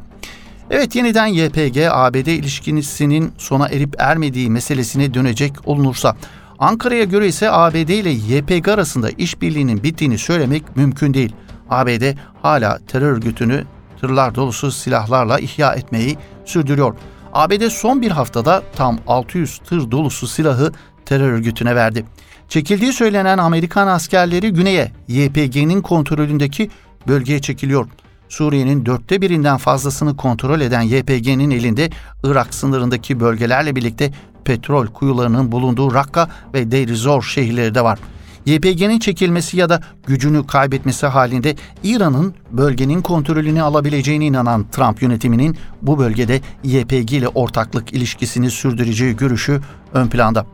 Evet 0.70 0.96
yeniden 0.96 1.28
YPG-ABD 1.28 2.30
ilişkisinin 2.30 3.32
sona 3.38 3.68
erip 3.68 3.94
ermediği 3.98 4.50
meselesine 4.50 5.14
dönecek 5.14 5.52
olunursa 5.64 6.16
Ankara'ya 6.58 7.04
göre 7.04 7.28
ise 7.28 7.50
ABD 7.50 7.88
ile 7.88 8.10
YPG 8.10 8.68
arasında 8.68 9.10
işbirliğinin 9.10 9.82
bittiğini 9.82 10.18
söylemek 10.18 10.76
mümkün 10.76 11.14
değil. 11.14 11.32
ABD 11.70 12.16
hala 12.42 12.78
terör 12.86 13.12
örgütünü 13.12 13.64
tırlar 14.00 14.34
dolusu 14.34 14.70
silahlarla 14.70 15.38
ihya 15.38 15.74
etmeyi 15.74 16.16
sürdürüyor. 16.44 16.94
ABD 17.32 17.68
son 17.68 18.02
bir 18.02 18.10
haftada 18.10 18.62
tam 18.76 18.98
600 19.06 19.58
tır 19.58 19.90
dolusu 19.90 20.26
silahı 20.26 20.72
terör 21.04 21.32
örgütüne 21.32 21.76
verdi. 21.76 22.04
Çekildiği 22.48 22.92
söylenen 22.92 23.38
Amerikan 23.38 23.86
askerleri 23.86 24.50
güneye 24.52 24.92
YPG'nin 25.08 25.80
kontrolündeki 25.80 26.70
bölgeye 27.08 27.40
çekiliyor. 27.40 27.86
Suriye'nin 28.28 28.86
dörtte 28.86 29.20
birinden 29.20 29.56
fazlasını 29.56 30.16
kontrol 30.16 30.60
eden 30.60 30.82
YPG'nin 30.82 31.50
elinde 31.50 31.90
Irak 32.24 32.54
sınırındaki 32.54 33.20
bölgelerle 33.20 33.76
birlikte 33.76 34.10
petrol 34.44 34.86
kuyularının 34.86 35.52
bulunduğu 35.52 35.94
Rakka 35.94 36.28
ve 36.54 36.70
Deir 36.70 36.94
Zor 36.94 37.22
şehirleri 37.22 37.74
de 37.74 37.84
var. 37.84 37.98
YPG'nin 38.46 38.98
çekilmesi 38.98 39.56
ya 39.56 39.68
da 39.68 39.80
gücünü 40.06 40.46
kaybetmesi 40.46 41.06
halinde 41.06 41.56
İran'ın 41.84 42.34
bölgenin 42.50 43.02
kontrolünü 43.02 43.62
alabileceğine 43.62 44.26
inanan 44.26 44.66
Trump 44.70 45.02
yönetiminin 45.02 45.56
bu 45.82 45.98
bölgede 45.98 46.40
YPG 46.64 47.12
ile 47.12 47.28
ortaklık 47.28 47.92
ilişkisini 47.92 48.50
sürdüreceği 48.50 49.16
görüşü 49.16 49.60
ön 49.92 50.08
planda. 50.08 50.46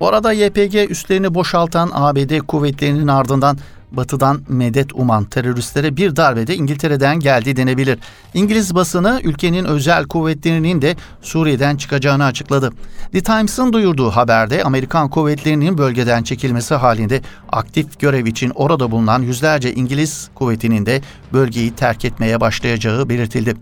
Bu 0.00 0.08
arada 0.08 0.32
YPG 0.32 0.90
üstlerini 0.90 1.34
boşaltan 1.34 1.90
ABD 1.92 2.38
kuvvetlerinin 2.38 3.08
ardından 3.08 3.58
batıdan 3.92 4.42
medet 4.48 4.94
uman 4.94 5.24
teröristlere 5.24 5.96
bir 5.96 6.16
darbede 6.16 6.56
İngiltere'den 6.56 7.20
geldi 7.20 7.56
denebilir. 7.56 7.98
İngiliz 8.34 8.74
basını 8.74 9.20
ülkenin 9.24 9.64
özel 9.64 10.04
kuvvetlerinin 10.04 10.82
de 10.82 10.96
Suriye'den 11.22 11.76
çıkacağını 11.76 12.24
açıkladı. 12.24 12.72
The 13.12 13.20
Times'ın 13.20 13.72
duyurduğu 13.72 14.10
haberde 14.10 14.64
Amerikan 14.64 15.10
kuvvetlerinin 15.10 15.78
bölgeden 15.78 16.22
çekilmesi 16.22 16.74
halinde 16.74 17.20
aktif 17.52 18.00
görev 18.00 18.26
için 18.26 18.50
orada 18.54 18.90
bulunan 18.90 19.22
yüzlerce 19.22 19.74
İngiliz 19.74 20.28
kuvvetinin 20.34 20.86
de 20.86 21.00
bölgeyi 21.32 21.70
terk 21.70 22.04
etmeye 22.04 22.40
başlayacağı 22.40 23.08
belirtildi. 23.08 23.54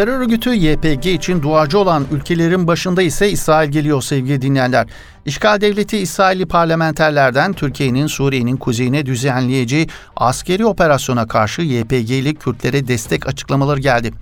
Terör 0.00 0.20
örgütü 0.20 0.54
YPG 0.54 1.06
için 1.06 1.42
duacı 1.42 1.78
olan 1.78 2.06
ülkelerin 2.12 2.66
başında 2.66 3.02
ise 3.02 3.30
İsrail 3.30 3.70
geliyor 3.70 4.02
sevgili 4.02 4.42
dinleyenler. 4.42 4.86
İşgal 5.24 5.60
devleti 5.60 5.98
İsrailli 5.98 6.46
parlamenterlerden 6.46 7.52
Türkiye'nin 7.52 8.06
Suriye'nin 8.06 8.56
kuzeyine 8.56 9.06
düzenleyeceği 9.06 9.88
askeri 10.16 10.66
operasyona 10.66 11.26
karşı 11.26 11.62
YPG'li 11.62 12.34
Kürtlere 12.34 12.88
destek 12.88 13.28
açıklamaları 13.28 13.80
geldi. 13.80 14.12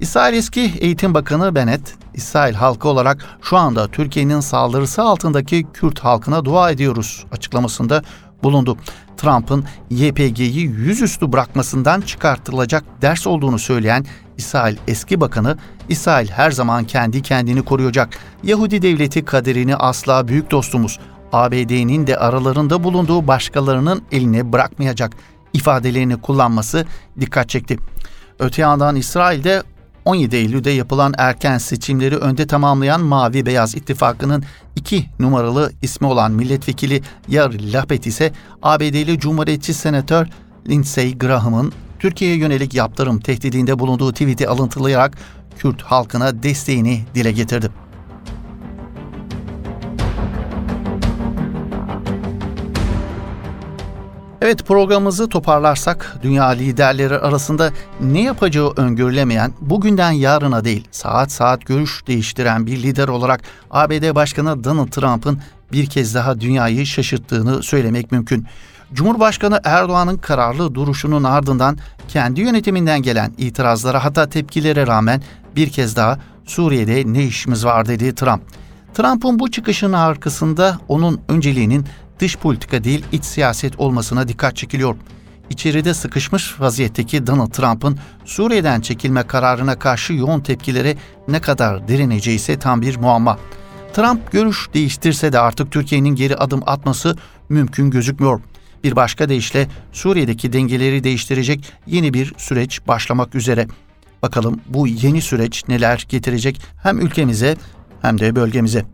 İsrail 0.00 0.34
eski 0.34 0.60
Eğitim 0.60 1.14
Bakanı 1.14 1.54
Bennett, 1.54 1.94
İsrail 2.14 2.54
halkı 2.54 2.88
olarak 2.88 3.26
şu 3.42 3.56
anda 3.56 3.88
Türkiye'nin 3.88 4.40
saldırısı 4.40 5.02
altındaki 5.02 5.66
Kürt 5.72 5.98
halkına 5.98 6.44
dua 6.44 6.70
ediyoruz 6.70 7.24
açıklamasında 7.32 8.02
bulundu. 8.42 8.76
Trump'ın 9.16 9.64
YPG'yi 9.90 10.60
yüzüstü 10.60 11.32
bırakmasından 11.32 12.00
çıkartılacak 12.00 12.84
ders 13.02 13.26
olduğunu 13.26 13.58
söyleyen 13.58 14.06
İsrail 14.36 14.76
eski 14.88 15.20
bakanı, 15.20 15.56
İsrail 15.88 16.28
her 16.28 16.50
zaman 16.50 16.84
kendi 16.84 17.22
kendini 17.22 17.62
koruyacak. 17.62 18.18
Yahudi 18.42 18.82
devleti 18.82 19.24
kaderini 19.24 19.76
asla 19.76 20.28
büyük 20.28 20.50
dostumuz, 20.50 20.98
ABD'nin 21.32 22.06
de 22.06 22.16
aralarında 22.16 22.84
bulunduğu 22.84 23.26
başkalarının 23.26 24.02
eline 24.12 24.52
bırakmayacak 24.52 25.16
ifadelerini 25.52 26.20
kullanması 26.20 26.86
dikkat 27.20 27.48
çekti. 27.48 27.78
Öte 28.38 28.62
yandan 28.62 28.96
İsrail'de 28.96 29.62
17 30.04 30.36
Eylül'de 30.36 30.70
yapılan 30.70 31.14
erken 31.18 31.58
seçimleri 31.58 32.16
önde 32.16 32.46
tamamlayan 32.46 33.00
Mavi 33.00 33.46
Beyaz 33.46 33.74
İttifakı'nın 33.74 34.44
iki 34.76 35.06
numaralı 35.18 35.72
ismi 35.82 36.06
olan 36.06 36.32
milletvekili 36.32 37.02
Yair 37.28 37.72
Lapid 37.72 38.04
ise 38.04 38.32
ABD'li 38.62 39.18
Cumhuriyetçi 39.18 39.74
Senatör 39.74 40.26
Lindsey 40.68 41.18
Graham'ın 41.18 41.72
Türkiye'ye 42.02 42.36
yönelik 42.36 42.74
yaptırım 42.74 43.20
tehdidinde 43.20 43.78
bulunduğu 43.78 44.12
tweet'i 44.12 44.48
alıntılayarak 44.48 45.18
Kürt 45.58 45.82
halkına 45.82 46.42
desteğini 46.42 47.04
dile 47.14 47.32
getirdi. 47.32 47.70
Evet 54.40 54.66
programımızı 54.66 55.28
toparlarsak 55.28 56.16
dünya 56.22 56.46
liderleri 56.46 57.18
arasında 57.18 57.70
ne 58.00 58.22
yapacağı 58.22 58.72
öngörülemeyen 58.76 59.52
bugünden 59.60 60.12
yarına 60.12 60.64
değil 60.64 60.88
saat 60.90 61.32
saat 61.32 61.66
görüş 61.66 62.06
değiştiren 62.06 62.66
bir 62.66 62.82
lider 62.82 63.08
olarak 63.08 63.40
ABD 63.70 64.14
Başkanı 64.14 64.64
Donald 64.64 64.88
Trump'ın 64.88 65.40
bir 65.72 65.86
kez 65.86 66.14
daha 66.14 66.40
dünyayı 66.40 66.86
şaşırttığını 66.86 67.62
söylemek 67.62 68.12
mümkün. 68.12 68.46
Cumhurbaşkanı 68.94 69.60
Erdoğan'ın 69.64 70.16
kararlı 70.16 70.74
duruşunun 70.74 71.24
ardından 71.24 71.78
kendi 72.08 72.40
yönetiminden 72.40 73.02
gelen 73.02 73.32
itirazlara 73.38 74.04
hatta 74.04 74.28
tepkilere 74.28 74.86
rağmen 74.86 75.22
bir 75.56 75.70
kez 75.70 75.96
daha 75.96 76.18
Suriye'de 76.44 77.12
ne 77.12 77.24
işimiz 77.24 77.64
var 77.64 77.88
dedi 77.88 78.14
Trump. 78.14 78.42
Trump'ın 78.94 79.38
bu 79.38 79.50
çıkışının 79.50 79.92
arkasında 79.92 80.78
onun 80.88 81.20
önceliğinin 81.28 81.86
dış 82.18 82.36
politika 82.36 82.84
değil 82.84 83.04
iç 83.12 83.24
siyaset 83.24 83.80
olmasına 83.80 84.28
dikkat 84.28 84.56
çekiliyor. 84.56 84.96
İçeride 85.50 85.94
sıkışmış 85.94 86.60
vaziyetteki 86.60 87.26
Donald 87.26 87.50
Trump'ın 87.50 87.98
Suriye'den 88.24 88.80
çekilme 88.80 89.22
kararına 89.22 89.78
karşı 89.78 90.12
yoğun 90.12 90.40
tepkilere 90.40 90.96
ne 91.28 91.40
kadar 91.40 91.88
direneceği 91.88 92.36
ise 92.36 92.58
tam 92.58 92.82
bir 92.82 92.96
muamma. 92.96 93.38
Trump 93.92 94.32
görüş 94.32 94.68
değiştirse 94.74 95.32
de 95.32 95.38
artık 95.38 95.72
Türkiye'nin 95.72 96.14
geri 96.14 96.36
adım 96.36 96.62
atması 96.66 97.16
mümkün 97.48 97.90
gözükmüyor. 97.90 98.40
Bir 98.84 98.96
başka 98.96 99.28
deyişle 99.28 99.68
Suriye'deki 99.92 100.52
dengeleri 100.52 101.04
değiştirecek 101.04 101.72
yeni 101.86 102.14
bir 102.14 102.32
süreç 102.36 102.80
başlamak 102.88 103.34
üzere. 103.34 103.66
Bakalım 104.22 104.60
bu 104.68 104.86
yeni 104.86 105.22
süreç 105.22 105.68
neler 105.68 106.06
getirecek 106.08 106.60
hem 106.82 107.00
ülkemize 107.00 107.56
hem 108.02 108.20
de 108.20 108.36
bölgemize. 108.36 108.84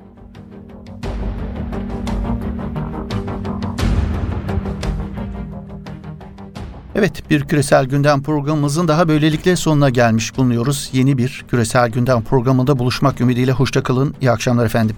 Evet 6.94 7.31
bir 7.31 7.44
küresel 7.44 7.85
gündem 7.85 8.22
programımızın 8.22 8.88
daha 8.88 9.09
böylelikle 9.09 9.57
sonuna 9.57 9.90
gelmiş 9.90 10.37
bulunuyoruz. 10.37 10.90
Yeni 10.92 11.18
bir 11.18 11.44
küresel 11.48 11.90
gündem 11.90 12.22
programında 12.22 12.79
buluşmak 12.79 13.20
ümidiyle 13.20 13.53
hoşçakalın. 13.53 14.14
İyi 14.20 14.31
akşamlar 14.31 14.66
efendim. 14.66 14.96